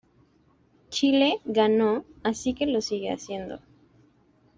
Chile 0.89 1.41
ganó, 1.45 2.05
así 2.23 2.55
que 2.55 2.65
lo 2.65 2.81
sigue 2.81 3.11
haciendo. 3.11 3.59